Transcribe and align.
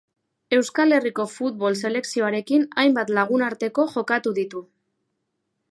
Euskal 0.57 0.95
Herriko 0.95 1.25
futbol 1.33 1.77
selekzioarekin 1.89 2.65
hainbat 2.85 3.13
lagunarteko 3.19 3.87
jokatu 3.97 4.35
ditu. 4.41 4.65